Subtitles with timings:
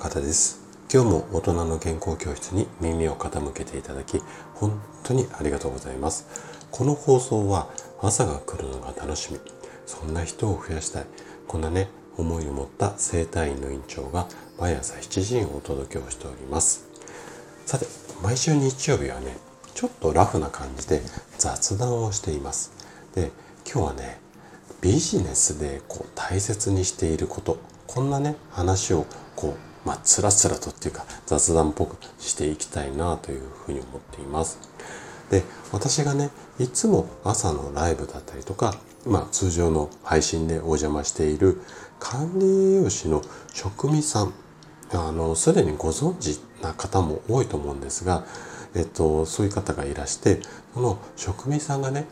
[0.00, 0.58] 高田です。
[0.90, 4.22] 今日も大人の健康教室に耳を傾けていただき
[4.54, 6.26] 本当にありがとうございます。
[6.70, 7.68] この放送は
[8.00, 9.38] 朝が来るのが楽しみ。
[9.84, 11.04] そんな人を増やしたい。
[11.46, 14.26] こんなね思いを持った生体院の院長が
[14.58, 16.88] 毎朝7時にお届けをしております。
[17.66, 17.84] さて
[18.22, 19.36] 毎週日曜日はね
[19.74, 21.02] ちょっとラフな感じで
[21.36, 22.72] 雑談をしています。
[23.14, 23.32] で
[23.70, 24.18] 今日はね
[24.80, 29.04] ビジネスでこう大切にしていることこんなね話を
[29.36, 34.58] こうまあ、つらつらとっていうか雑談っぽくしていきたいなというふうに思っています。
[35.30, 38.74] で、私がね、いつも朝のライブだったりとか、
[39.06, 41.60] まあ、通常の配信でお邪魔している
[41.98, 43.22] 管理栄養士の
[43.54, 44.32] 職味さん、
[44.92, 48.24] あの、すでにご存知な方も多いと思うんですが、
[48.74, 50.40] えっと、そういう方がいらして、
[50.74, 52.06] その職味さんがね、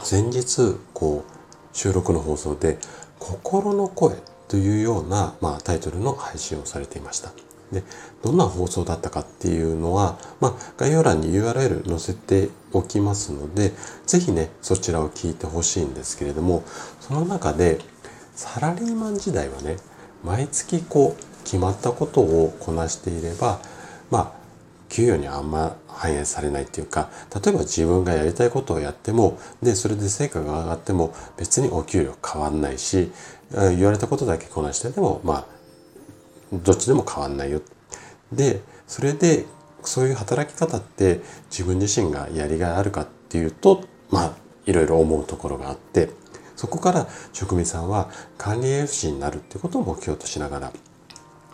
[0.00, 2.78] 先日、こう、収録の放送で、
[3.18, 4.16] 心の声
[4.54, 7.32] というような、まあ、タイトルの配信をされていました。
[7.72, 7.82] で、
[8.22, 13.72] どんな放送だったかっていうのは、まあ、概要欄に URL 載せておきますので、
[14.06, 16.62] ぜひね、そちらを聞いてほしいんですけれども、
[17.00, 17.80] その中で、
[18.36, 19.78] サラリーマン時代はね、
[20.22, 23.58] 毎月こう、決まったことをこなしていれば、
[24.08, 24.44] まあ、
[24.88, 33.10] 給与にあんま反映されないっていうか、例えば自分がやりたいことをやっても、で、それで成果が上がっても別にお給料変わんないし、
[33.54, 35.46] 言われたことだけこなしてでも、まあ、
[36.52, 37.62] どっちでも変わんないよ。
[38.32, 39.46] で、それで、
[39.82, 44.32] そういう働き方って自分自身がやりがいあるかっていうと、まあ、
[44.66, 46.08] いろいろ思うところがあって、
[46.56, 50.72] そこから職人さんは管理栄養士になるっていうことを目標としながら、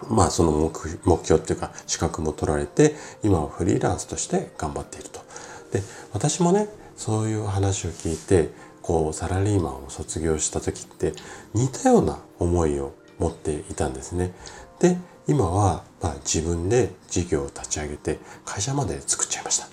[0.08, 5.20] まあその目標っていうか資格も取られて今はフリーランスとして頑張っていると。
[5.72, 8.50] で私もねそういう話を聞いて
[8.82, 11.12] こうサラリーマンを卒業した時って
[11.54, 14.32] 似たような思いを持っていたんですね。
[14.78, 14.96] で
[15.28, 19.68] 今はまあ自分で事業を立ち上げて会社まで作っちゃいました。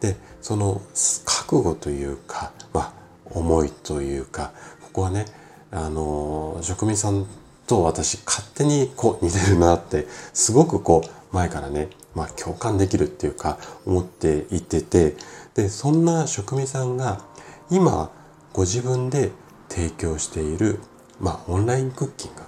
[0.00, 0.82] でその
[1.24, 2.92] 覚悟というか、まあ、
[3.26, 4.52] 思いというか
[4.82, 5.26] ここはね
[5.70, 7.26] あの職人さん
[7.66, 15.14] と私勝手にこう似てるなってすごくこう前からね、まあ、共感できるっていうか思っていてて
[15.54, 17.24] でそんな職人さんが
[17.70, 18.10] 今
[18.52, 19.30] ご自分で
[19.68, 20.78] 提供している、
[21.20, 22.42] まあ、オンラインクッキング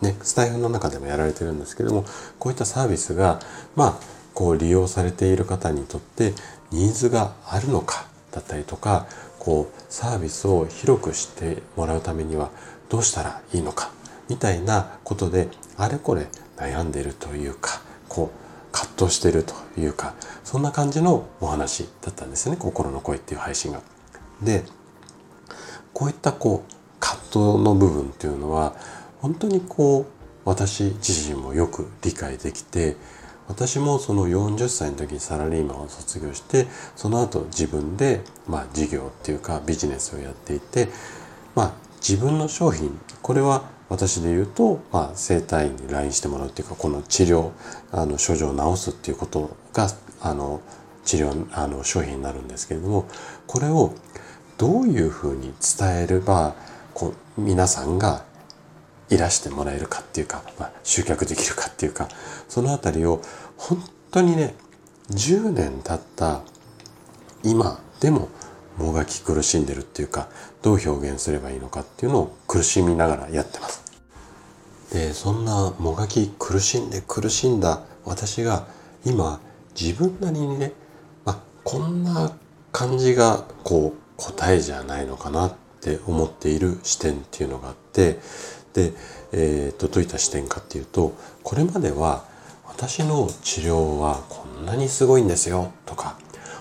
[0.00, 2.04] ね、スタイフの中でもやられてるんですけども
[2.38, 3.40] こういったサービスが
[3.74, 3.94] まあ
[4.32, 6.34] こう利用されている方にとって
[6.70, 9.06] ニーズがあるのかだったりとか
[9.40, 12.50] こうサービスを広くしてもらうためには
[12.88, 13.90] どうしたらいいのか
[14.28, 23.80] みたいなことであれこれ悩んでるというかこう葛藤してるというかそんな感じのお話だったんですね「心の声」っていう配信が。
[24.42, 24.64] で
[25.98, 28.76] こういったこう葛藤の部分っていうのは
[29.20, 30.06] 本当にこう
[30.44, 32.94] 私自身もよく理解できて
[33.48, 40.86] 私もその40歳の時にサラリーマンを卒業してその後自分でまあ事業っていうかビジネスをやっていて
[41.56, 47.52] まあ自分の商品これは私で言うと、まあ、整体院に LINE してもらうっていうか、この治療、
[47.90, 49.88] あの、症状を治すっていうことが、
[50.20, 50.60] あの、
[51.06, 53.06] 治療、あの、商品になるんですけれども、
[53.46, 53.94] これを
[54.58, 56.54] どういうふうに伝えれば、
[56.92, 58.24] こう、皆さんが
[59.08, 62.08] いらしてもらえるかっていうか、まあ、集客できるかっていうか、
[62.48, 63.22] そのあたりを、
[63.56, 64.54] 本当にね、
[65.10, 66.42] 10年経った
[67.42, 68.28] 今でも
[68.76, 70.28] もがき苦しんでるっていうか
[70.62, 73.84] どう表現すればいいのかっていうのを苦しみながらやってます。
[74.92, 78.66] でそんなもがき苦しんで苦しんだ私が
[79.04, 79.40] 今
[79.78, 80.72] 自分なりにね、
[81.24, 82.32] まあ、こんな
[82.72, 88.18] 感じがこう答えじゃないのかなって思っている視点っていうのがあって
[88.74, 88.92] で、
[89.32, 92.24] えー、とどういった視点かっていうとこれまでは
[92.66, 96.18] 私の治療はこんなにすごいんですよとか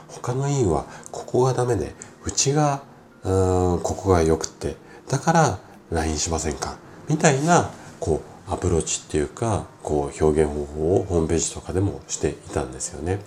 [0.08, 1.94] 他の院はここがダメで
[2.26, 2.84] うちが
[3.24, 4.76] うーんここが良くて
[5.10, 5.60] だから
[5.92, 6.78] LINE しませんか
[7.10, 13.20] みたいなこうアプローチっていうかこう表現方法をホームページとかでもしていたんですよね。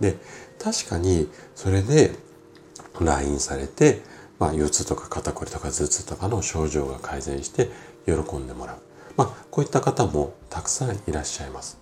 [0.00, 0.16] で
[0.62, 2.12] 確かにそれで
[3.04, 4.02] LINE されて、
[4.38, 7.70] まあ、腰痛とか肩こりとか頭痛とかの症状が改善して
[8.06, 8.76] 喜んでもらう。
[9.16, 11.78] まあ、こういった方もたくさんいらっしゃいます。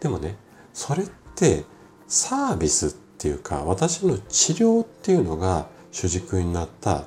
[0.00, 0.36] でもね、
[0.74, 1.64] それって
[2.08, 7.04] サービスっていうか私の治療っていうのが主軸になった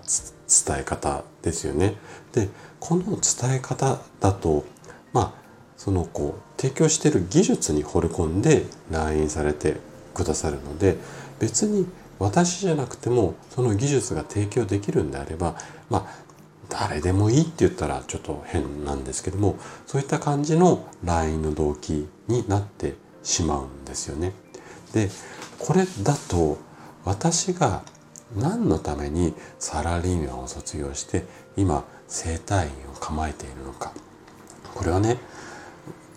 [0.48, 1.96] 伝え方ですよね。
[2.32, 2.50] で
[2.80, 4.66] この伝え方だと
[5.14, 5.34] まあ
[5.76, 9.78] そのこう提供している技術に惚れ込んで来院されて
[10.14, 10.98] くださるので
[11.40, 11.86] 別に
[12.20, 15.56] 私じゃなくてもその技術が提供できるんであれば
[15.90, 16.28] まあ
[16.70, 24.34] 誰でもいいって言ったらちょっと変なんですけどもそういった感じの LINE の動機になってしまうんですよね。
[24.94, 25.10] で
[25.60, 26.58] これだと
[27.06, 27.84] 私が
[28.36, 31.24] 何のためにサラリーマンを卒業して
[31.56, 33.94] 今整体院を構えているのか
[34.76, 35.18] これはね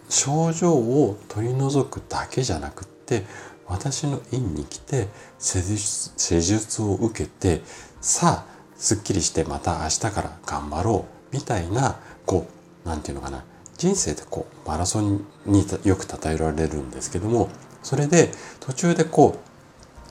[0.08, 3.24] 症状を取り除くだけじゃなくって
[3.70, 5.08] 私の院に来て
[5.38, 7.62] 施術を受けて
[8.00, 12.46] さあすっきりしてまた明日から頑張ろうみたいなこ
[12.84, 13.44] う何て言うのかな
[13.78, 17.48] 人生でこうマラソンによく称えられるんですけども
[17.82, 19.38] それで途中でこ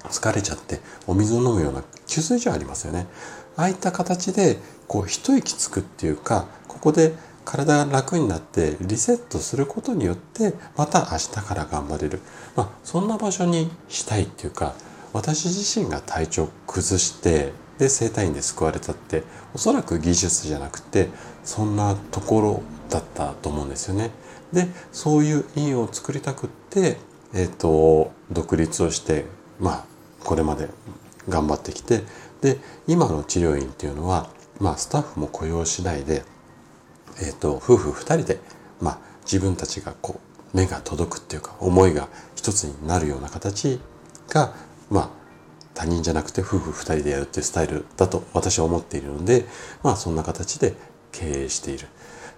[0.03, 3.07] う疲れちゃってお水を飲むような給水所ありますよね。
[3.57, 4.57] ああいった形で
[4.87, 7.13] こう一息つくっていうかここで
[7.49, 12.21] 体が楽になってリセットすることによってまた明日から頑張れる、
[12.55, 14.75] まあ、そんな場所にしたいっていうか
[15.13, 19.23] 私自身が体調崩してで整体院で救われたって
[19.55, 21.09] おそらく技術じゃなくて
[21.43, 24.11] そんなところだったと思うんですよね。
[24.53, 26.97] でそういう院を作りたくって、
[27.33, 29.25] えーと、独立をして
[29.59, 29.85] まあ
[30.23, 30.69] これまで
[31.27, 32.03] 頑張ってきて
[32.41, 32.57] で
[32.87, 34.29] 今の治療院っていうのは、
[34.59, 36.23] まあ、スタッフも雇用しないで
[37.21, 38.39] えーと、夫婦2人で、
[38.81, 40.19] まあ、自分たちがこ
[40.53, 43.79] う目が届くっていうか思いが一つになるような形
[44.29, 44.53] が、
[44.89, 45.09] まあ、
[45.73, 49.45] 他人じゃなくて夫婦2人でやるっていうスタイルだと私は思っているので、
[49.83, 50.73] まあ、そんな形で
[51.11, 51.87] 経営している。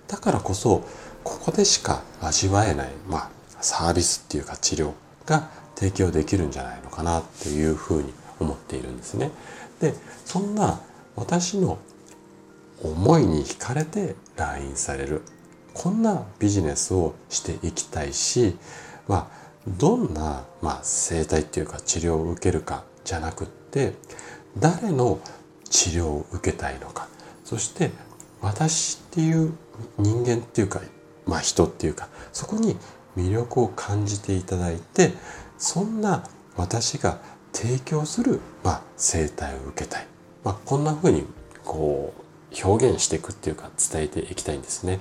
[0.07, 0.83] だからこそ
[1.23, 3.29] ここでしか味わえない、まあ、
[3.61, 4.91] サービスっていうか治療
[5.25, 9.31] が提供できるんじゃないのかなっていうふうに思っているんですね。
[9.79, 9.93] で
[10.25, 10.81] そんな
[11.15, 11.77] 私の
[12.83, 15.21] 思いに惹かれて来院される。
[15.73, 18.57] こんなビジネスをしていきたいし、
[19.07, 23.93] まあ、どんな、まあ、生態っていうか治療を受けるかじゃなくって
[24.57, 25.19] 誰の
[25.69, 27.07] 治療を受けたいのか。
[27.43, 27.91] そして
[28.41, 29.53] 私っていう
[29.97, 30.81] 人間っていうか、
[31.25, 32.77] まあ、人っていうかそこに
[33.15, 35.11] 魅力を感じていただいて
[35.57, 36.23] そんな
[36.55, 37.19] 私が
[37.53, 40.07] 提供する、まあ、生態を受けたい、
[40.43, 41.25] まあ、こんな風に
[41.63, 42.21] こう
[42.63, 45.00] 表現していくっていうか伝えていきたいんですね。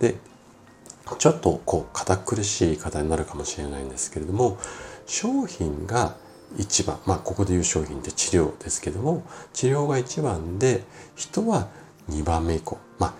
[0.00, 0.16] で
[1.18, 4.58] ちょっとこう堅苦しい方になるかもしれないんですけれども
[5.06, 6.16] 商品が
[6.56, 10.82] 一番まあここで言う商品って治療ですけども治療が一番で
[11.14, 11.68] 人は
[12.08, 13.14] 2番目以降まあ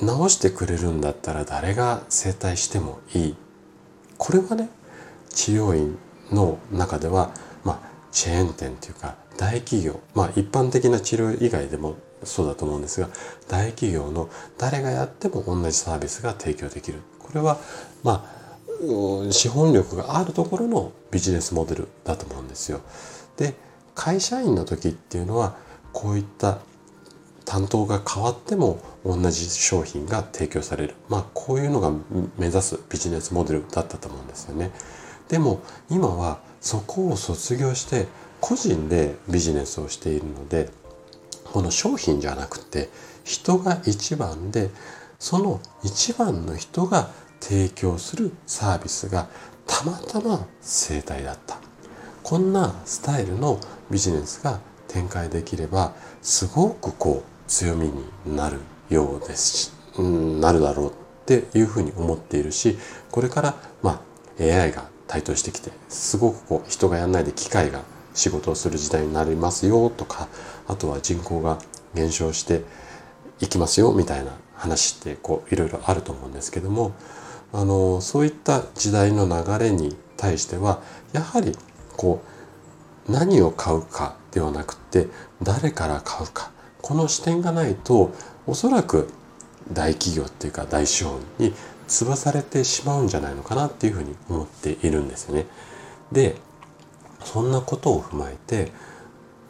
[0.00, 3.36] 治してくれるんだったら誰が整体してもいい
[4.18, 4.68] これはね
[5.28, 5.96] 治療院
[6.32, 7.30] の中では
[7.62, 13.08] まあチェーン店っていうか大企業まあ一般的な治療以外でもそうだと思うんですが
[13.48, 14.28] 大企業の
[14.58, 17.58] 誰がやっても同じサービスが提供できるこれは
[18.02, 18.44] まあ
[19.30, 22.80] 資本力があるところのビジネスモデルだと思うんですよ。
[23.36, 23.54] で
[23.94, 25.56] 会社員の時っていうのは
[25.92, 26.58] こういった
[27.44, 31.92] 担当が変わっても同じ商品が提供されるまあこういうのが
[32.38, 34.70] 目指すビジネスモデルだったと思うんですよね。
[35.28, 38.06] でも今はそこを卒業して
[38.40, 40.70] 個人でビジネスをしているので
[41.54, 42.88] この商品じゃなくて
[43.22, 44.70] 人が一番で
[45.20, 49.28] その一番の人が提供するサービスが
[49.64, 51.56] たまたま生態だった。
[52.24, 54.58] こんなスタイルのビジネスが
[54.88, 58.58] 展開できればすごくこう強みになる
[58.90, 60.92] ようですし、うん、なるだろうっ
[61.24, 62.76] ていうふうに思っているし
[63.12, 64.02] これからま
[64.40, 67.82] あ AI が台頭してきてすごくこう人がやんないで機械が
[68.14, 70.28] 仕事をする時代になりますよとか
[70.66, 71.58] あとは人口が
[71.94, 72.62] 減少して
[73.40, 76.92] いきますよみたいな話ってこういろいろあると思うんですけども
[77.52, 80.80] あのそういった時代の流れに対しては
[81.12, 81.52] やはり
[81.96, 82.22] こ
[83.08, 85.08] う何を買うかではなくて
[85.42, 88.12] 誰から買うかこの視点がないと
[88.46, 89.08] おそらく
[89.72, 91.54] 大企業っていうか大資本に
[91.88, 95.46] 潰されてしまうんじゃないのかなっていうふうに思っているんですよね。
[96.12, 96.36] で
[97.24, 98.72] そんなことを踏まえて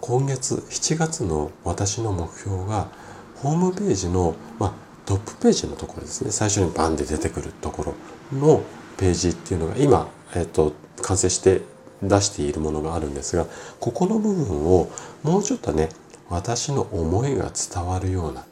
[0.01, 2.89] 今月7月の私の目標が
[3.37, 4.73] ホームページの、まあ、
[5.07, 6.31] トップページのところですね。
[6.31, 7.95] 最初にバンで出てくるとこ
[8.33, 8.63] ろの
[8.97, 11.63] ページっていうのが今、えっと、完成して
[12.03, 13.47] 出しているものがあるんですが
[13.81, 14.91] ここの部分を
[15.23, 15.89] もうちょっとね
[16.29, 18.45] 私の思いが伝わるような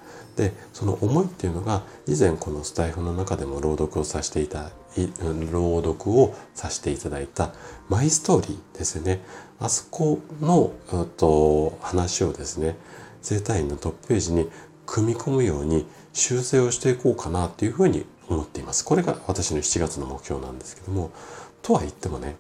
[0.43, 4.71] でその思いっていうのが以前このスタイフの中でも朗読をさせていた
[5.53, 7.55] 朗読をさせていただいた
[7.89, 9.21] マイストーリーですね。
[9.61, 10.73] あそこの
[11.17, 12.77] と話をですね
[13.23, 14.49] 生体院のトップページに
[14.85, 18.85] 組み込むように修正をしていこうかなっていうふうに思っています。
[18.85, 21.13] これが私の7月の目標なんですけども
[21.63, 22.35] とは言ってもね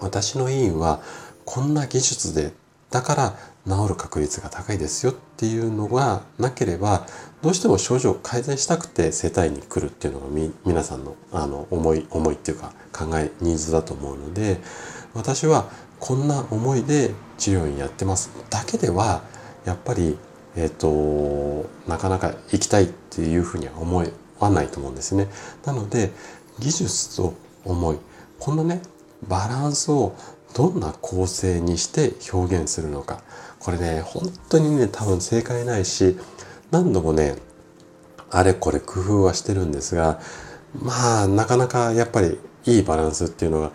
[0.00, 1.00] 私の委員は
[1.44, 2.52] こんな技術で
[2.90, 7.06] だから治る確率が高いですよっていうのがなければ
[7.42, 10.26] どうしても症状を改善したくて整体に来るっていうのが
[10.64, 14.58] 皆さんのあの思い思いっていうか考えニーズだと思うので
[15.14, 19.22] 私はこんな思いで治療院やってますだけでは
[19.64, 20.18] やっぱり
[20.56, 24.04] えっ、ー、となかなか行きたいっていうふうには思
[24.38, 25.28] わないと思うんですね。
[25.64, 26.12] なので
[26.58, 27.98] 技術と思い
[28.38, 28.82] こんなね
[29.26, 30.14] バランスを
[30.54, 33.22] どんな構成にして表現するのか
[33.58, 36.16] これね本当にね多分正解ないし
[36.70, 37.36] 何度もね
[38.30, 40.20] あれこれ工夫はしてるんですが
[40.80, 43.72] まあなかなかやっぱりいいバランスっていうのが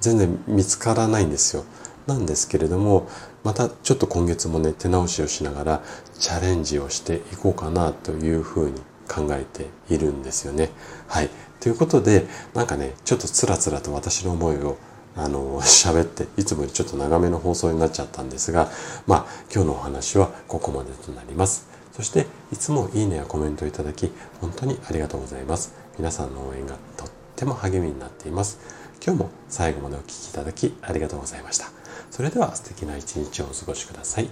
[0.00, 1.64] 全然見つからないんですよ。
[2.06, 3.08] なんですけれども
[3.44, 5.82] またちょっと今月もね手直しをしながら
[6.18, 10.70] チャレンジをしていこうかなというふうに考えているんですよね。
[11.06, 11.30] はい。
[11.60, 14.78] ということでなんかねちょっとつらつらと私の思いを
[15.22, 18.70] あの、喋って、いつもよりちょっと長めの放送になっちゃったんですが、
[19.06, 21.68] まあ、今日のお話はここまでとなります。
[21.92, 24.10] そして、いつもいいねやコメントいただき、
[24.40, 25.74] 本当にありがとうございます。
[25.98, 28.58] 皆さんの応援がとっても励みになっています。
[29.04, 31.66] 今日も最後までお聴きいただきありがとうございました。
[32.10, 34.28] それでは素敵な一日をお過ごしください。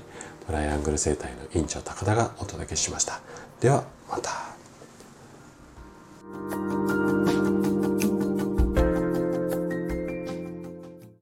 [0.46, 3.20] トライアングル生態の院長高田がお届けしました。
[3.60, 4.48] ではまた。